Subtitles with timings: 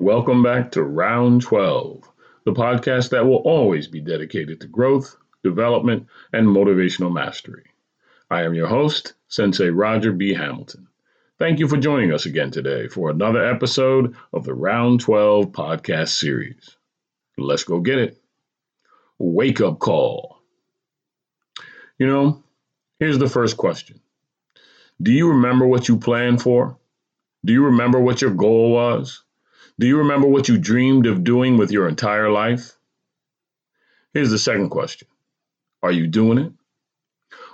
[0.00, 2.08] Welcome back to Round 12,
[2.44, 7.64] the podcast that will always be dedicated to growth, development, and motivational mastery.
[8.30, 10.32] I am your host, Sensei Roger B.
[10.34, 10.86] Hamilton.
[11.40, 16.10] Thank you for joining us again today for another episode of the Round 12 podcast
[16.10, 16.76] series.
[17.36, 18.22] Let's go get it.
[19.18, 20.38] Wake up call.
[21.98, 22.44] You know,
[23.00, 23.98] here's the first question
[25.02, 26.78] Do you remember what you planned for?
[27.44, 29.24] Do you remember what your goal was?
[29.80, 32.76] Do you remember what you dreamed of doing with your entire life?
[34.12, 35.06] Here's the second question
[35.84, 36.52] Are you doing it?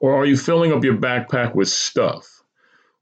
[0.00, 2.42] Or are you filling up your backpack with stuff,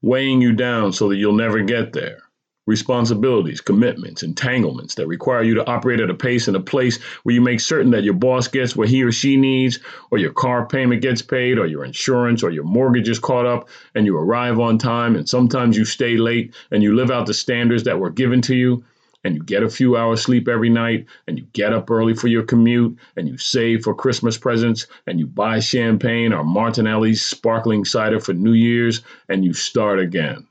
[0.03, 2.19] weighing you down so that you'll never get there?
[2.67, 7.33] Responsibilities, commitments, entanglements that require you to operate at a pace and a place where
[7.33, 9.79] you make certain that your boss gets what he or she needs,
[10.11, 13.67] or your car payment gets paid, or your insurance or your mortgage is caught up,
[13.95, 17.33] and you arrive on time, and sometimes you stay late, and you live out the
[17.33, 18.83] standards that were given to you,
[19.27, 22.29] and you get a few hours sleep every night and you get up early for
[22.29, 27.83] your commute and you save for Christmas presents and you buy champagne or Martinelli's sparkling
[27.83, 30.47] cider for New Year's and you start again.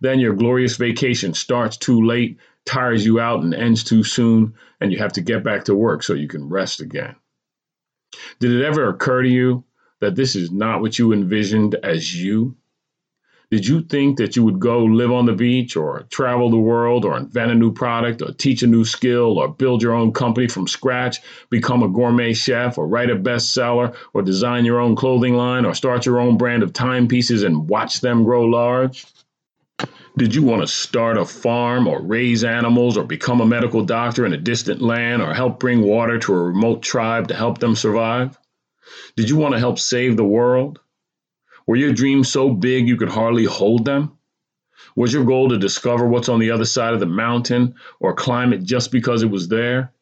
[0.00, 4.92] Then your glorious vacation starts too late, tires you out, and ends too soon, and
[4.92, 7.16] you have to get back to work so you can rest again.
[8.38, 9.64] Did it ever occur to you
[10.00, 12.56] that this is not what you envisioned as you?
[13.54, 17.04] Did you think that you would go live on the beach or travel the world
[17.04, 20.48] or invent a new product or teach a new skill or build your own company
[20.48, 21.20] from scratch,
[21.50, 25.72] become a gourmet chef or write a bestseller or design your own clothing line or
[25.72, 29.06] start your own brand of timepieces and watch them grow large?
[30.18, 34.26] Did you want to start a farm or raise animals or become a medical doctor
[34.26, 37.76] in a distant land or help bring water to a remote tribe to help them
[37.76, 38.36] survive?
[39.14, 40.80] Did you want to help save the world?
[41.66, 44.18] Were your dreams so big you could hardly hold them?
[44.96, 48.52] Was your goal to discover what's on the other side of the mountain or climb
[48.52, 49.92] it just because it was there?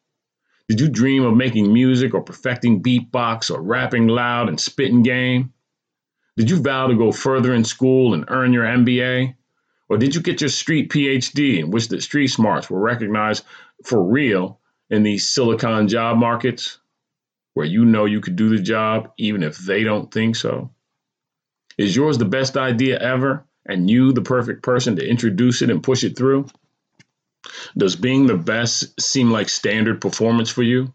[0.67, 5.53] Did you dream of making music or perfecting beatbox or rapping loud and spitting game?
[6.35, 9.35] Did you vow to go further in school and earn your MBA?
[9.89, 13.45] Or did you get your street PhD and wish that street smarts were recognized
[13.83, 14.59] for real
[14.89, 16.79] in these silicon job markets
[17.53, 20.71] where you know you could do the job even if they don't think so?
[21.77, 25.81] Is yours the best idea ever and you the perfect person to introduce it and
[25.83, 26.47] push it through?
[27.77, 30.93] Does being the best seem like standard performance for you?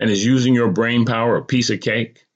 [0.00, 2.26] And is using your brain power a piece of cake?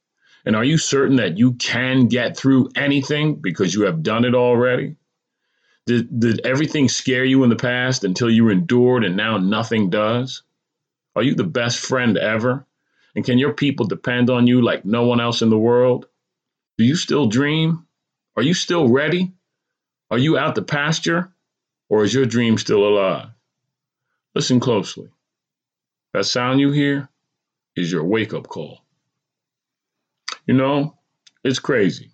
[0.44, 4.34] And are you certain that you can get through anything because you have done it
[4.34, 4.96] already?
[5.86, 10.42] Did, did everything scare you in the past until you endured and now nothing does?
[11.14, 12.66] Are you the best friend ever?
[13.14, 16.06] And can your people depend on you like no one else in the world?
[16.78, 17.86] Do you still dream?
[18.36, 19.32] Are you still ready?
[20.10, 21.32] Are you out the pasture?
[21.88, 23.28] Or is your dream still alive?
[24.34, 25.10] Listen closely.
[26.14, 27.08] That sound you hear
[27.76, 28.80] is your wake up call.
[30.46, 30.98] You know,
[31.44, 32.11] it's crazy.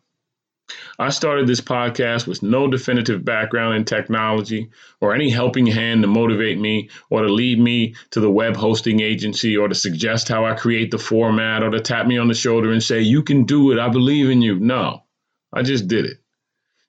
[0.99, 4.71] I started this podcast with no definitive background in technology
[5.01, 9.01] or any helping hand to motivate me or to lead me to the web hosting
[9.01, 12.35] agency or to suggest how I create the format or to tap me on the
[12.35, 13.79] shoulder and say, You can do it.
[13.79, 14.59] I believe in you.
[14.59, 15.05] No,
[15.53, 16.19] I just did it.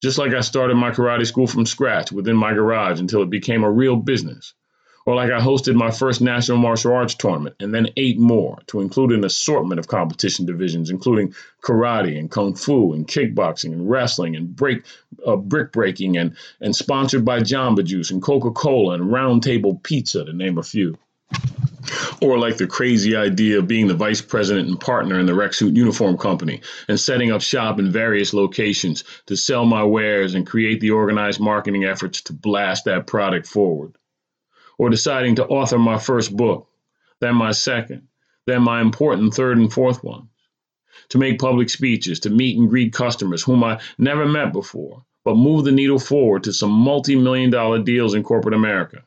[0.01, 3.63] Just like I started my karate school from scratch within my garage until it became
[3.63, 4.53] a real business
[5.09, 8.79] or like I hosted my first national martial arts tournament and then eight more to
[8.79, 11.33] include an assortment of competition divisions, including
[11.63, 14.85] karate and kung fu and kickboxing and wrestling and break
[15.25, 19.81] uh, brick breaking and and sponsored by Jamba Juice and Coca Cola and Round Table
[19.81, 20.95] Pizza, to name a few.
[22.21, 25.55] Or like the crazy idea of being the vice president and partner in the Rec
[25.55, 30.45] Suit Uniform Company and setting up shop in various locations to sell my wares and
[30.45, 33.95] create the organized marketing efforts to blast that product forward
[34.79, 36.67] or deciding to author my first book,
[37.19, 38.07] then my second,
[38.47, 40.29] then my important third and fourth ones,
[41.09, 45.35] to make public speeches, to meet and greet customers whom I never met before, but
[45.35, 49.03] move the needle forward to some multi million dollar deals in corporate America.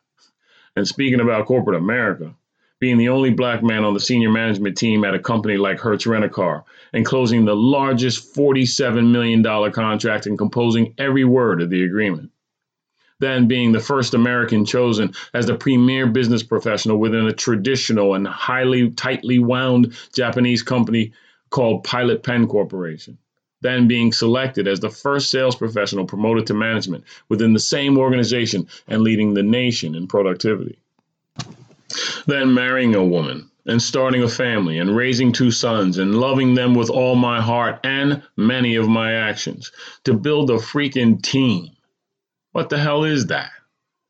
[0.77, 2.35] And speaking about corporate America,
[2.79, 6.07] being the only black man on the senior management team at a company like Hertz
[6.07, 9.43] Rent a Car and closing the largest $47 million
[9.73, 12.32] contract and composing every word of the agreement
[13.23, 18.27] then being the first American chosen as the premier business professional within a traditional and
[18.27, 21.13] highly tightly wound Japanese company
[21.49, 23.17] called Pilot Pen Corporation.
[23.61, 28.67] Then being selected as the first sales professional promoted to management within the same organization
[28.89, 30.81] and leading the nation in productivity.
[32.27, 36.75] Then marrying a woman and starting a family and raising two sons and loving them
[36.75, 39.71] with all my heart and many of my actions
[40.03, 41.71] to build a freaking team
[42.53, 43.51] what the hell is that?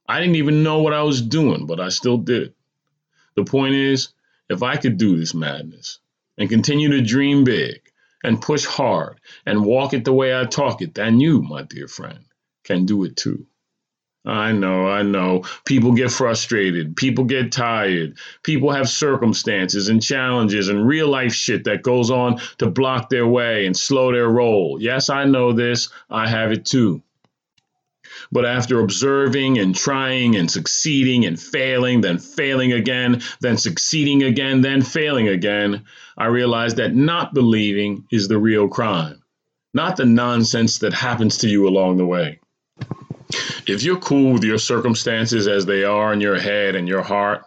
[0.07, 2.55] I didn't even know what I was doing, but I still did.
[3.37, 4.13] The point is,
[4.49, 6.01] if I could do this madness
[6.37, 7.81] and continue to dream big
[8.23, 11.89] and push hard and walk it the way I talk it, then you, my dear
[11.89, 12.25] friend,
[12.65, 13.47] can do it too.
[14.25, 15.45] I know, I know.
[15.65, 16.95] People get frustrated.
[16.95, 18.19] People get tired.
[18.45, 23.27] People have circumstances and challenges and real life shit that goes on to block their
[23.27, 24.79] way and slow their roll.
[24.81, 25.89] Yes, I know this.
[26.09, 27.03] I have it too.
[28.33, 34.63] But after observing and trying and succeeding and failing, then failing again, then succeeding again,
[34.63, 35.85] then failing again,
[36.17, 39.23] I realized that not believing is the real crime,
[39.75, 42.41] not the nonsense that happens to you along the way.
[43.67, 47.45] If you're cool with your circumstances as they are in your head and your heart,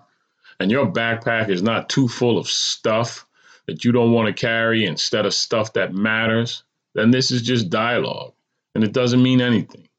[0.59, 3.25] and your backpack is not too full of stuff
[3.65, 7.69] that you don't want to carry instead of stuff that matters, then this is just
[7.69, 8.33] dialogue
[8.73, 9.89] and it doesn't mean anything.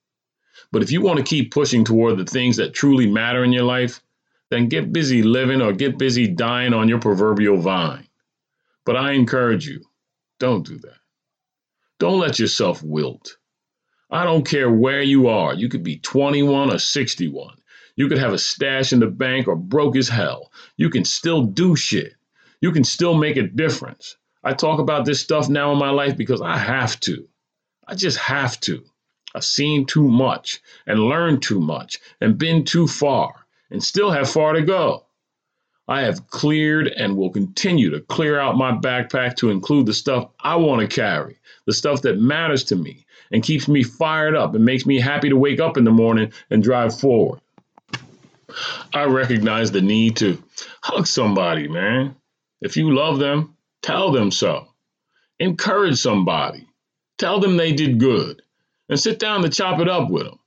[0.72, 3.64] But if you want to keep pushing toward the things that truly matter in your
[3.64, 4.02] life,
[4.50, 8.06] then get busy living or get busy dying on your proverbial vine.
[8.84, 9.84] But I encourage you,
[10.38, 10.98] don't do that.
[11.98, 13.38] Don't let yourself wilt.
[14.10, 15.54] I don't care where you are.
[15.54, 17.56] You could be 21 or 61.
[17.96, 20.52] You could have a stash in the bank or broke as hell.
[20.76, 22.14] You can still do shit.
[22.60, 24.16] You can still make a difference.
[24.44, 27.26] I talk about this stuff now in my life because I have to.
[27.88, 28.84] I just have to.
[29.36, 33.34] I've seen too much and learned too much and been too far
[33.70, 35.04] and still have far to go.
[35.86, 40.30] I have cleared and will continue to clear out my backpack to include the stuff
[40.40, 44.54] I want to carry, the stuff that matters to me, and keeps me fired up
[44.54, 47.40] and makes me happy to wake up in the morning and drive forward.
[48.94, 50.42] I recognize the need to
[50.82, 52.16] hug somebody, man.
[52.62, 54.68] If you love them, tell them so.
[55.38, 56.66] Encourage somebody.
[57.18, 58.40] Tell them they did good
[58.88, 60.38] and sit down to chop it up with them.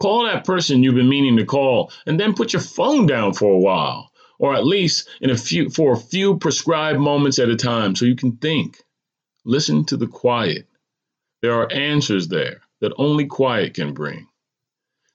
[0.00, 3.52] Call that person you've been meaning to call and then put your phone down for
[3.52, 7.56] a while or at least in a few for a few prescribed moments at a
[7.56, 8.82] time so you can think.
[9.44, 10.66] Listen to the quiet
[11.42, 14.26] there are answers there that only quiet can bring.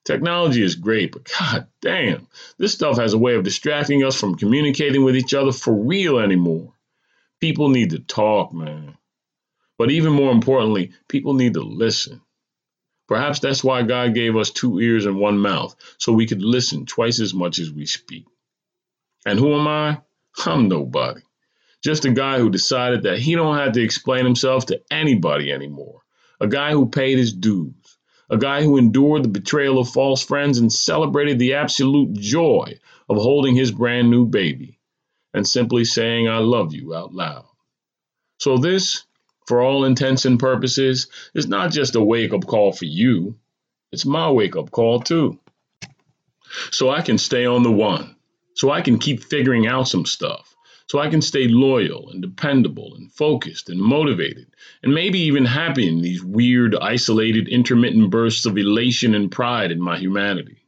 [0.06, 2.28] Technology is great, but god damn,
[2.58, 6.20] this stuff has a way of distracting us from communicating with each other for real
[6.20, 6.74] anymore.
[7.40, 8.98] People need to talk, man.
[9.78, 12.22] But even more importantly, people need to listen.
[13.12, 16.86] Perhaps that's why God gave us two ears and one mouth, so we could listen
[16.86, 18.24] twice as much as we speak.
[19.26, 20.00] And who am I?
[20.46, 21.20] I'm nobody.
[21.84, 26.04] Just a guy who decided that he don't have to explain himself to anybody anymore
[26.40, 27.98] a guy who paid his dues,
[28.30, 32.80] a guy who endured the betrayal of false friends and celebrated the absolute joy
[33.10, 34.80] of holding his brand new baby
[35.34, 37.44] and simply saying, I love you out loud.
[38.38, 39.04] So, this,
[39.48, 43.36] for all intents and purposes, is not just a wake up call for you,
[43.92, 45.40] it's my wake up call too.
[46.72, 48.16] So I can stay on the one,
[48.56, 50.52] so I can keep figuring out some stuff
[50.92, 54.48] so I can stay loyal and dependable and focused and motivated
[54.84, 59.82] and maybe even happy in these weird, isolated, intermittent bursts of elation and pride in
[59.82, 60.66] my humanity.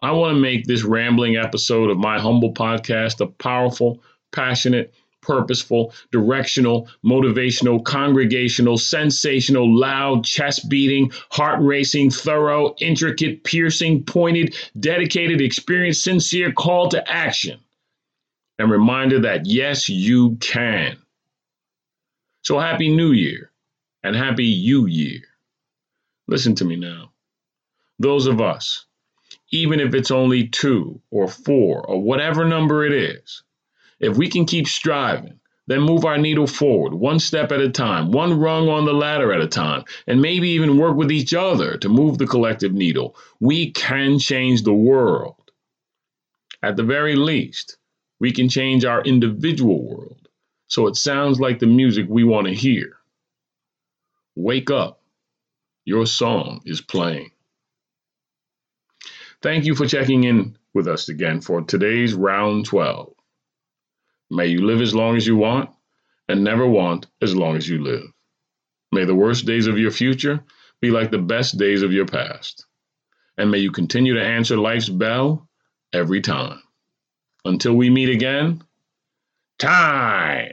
[0.00, 5.92] I want to make this rambling episode of my humble podcast a powerful, passionate, purposeful,
[6.10, 16.02] directional, motivational, congregational, sensational, loud, chest beating, heart racing, thorough, intricate, piercing, pointed, dedicated, experienced,
[16.02, 17.60] sincere call to action
[18.58, 20.96] and reminder that yes, you can.
[22.42, 23.50] So happy New Year
[24.02, 25.22] and happy You Year.
[26.26, 27.10] Listen to me now.
[27.98, 28.86] Those of us,
[29.50, 33.42] even if it's only two or four or whatever number it is,
[34.00, 38.10] if we can keep striving, then move our needle forward one step at a time,
[38.10, 41.76] one rung on the ladder at a time, and maybe even work with each other
[41.76, 45.36] to move the collective needle, we can change the world.
[46.62, 47.76] At the very least,
[48.18, 50.28] we can change our individual world
[50.70, 52.96] so it sounds like the music we want to hear.
[54.36, 55.02] Wake up.
[55.84, 57.32] Your song is playing.
[59.42, 63.12] Thank you for checking in with us again for today's round 12.
[64.30, 65.70] May you live as long as you want
[66.28, 68.04] and never want as long as you live.
[68.92, 70.44] May the worst days of your future
[70.80, 72.66] be like the best days of your past.
[73.36, 75.48] And may you continue to answer life's bell
[75.92, 76.62] every time.
[77.44, 78.62] Until we meet again,
[79.58, 80.52] time.